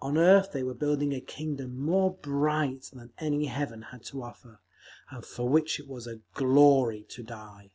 On 0.00 0.16
earth 0.16 0.52
they 0.52 0.62
were 0.62 0.72
building 0.72 1.12
a 1.12 1.20
kingdom 1.20 1.78
more 1.78 2.14
bright 2.14 2.84
than 2.90 3.12
any 3.18 3.44
heaven 3.48 3.82
had 3.82 4.02
to 4.04 4.22
offer, 4.22 4.60
and 5.10 5.22
for 5.26 5.46
which 5.46 5.78
it 5.78 5.86
was 5.86 6.06
a 6.06 6.20
glory 6.32 7.02
to 7.10 7.22
die…. 7.22 7.70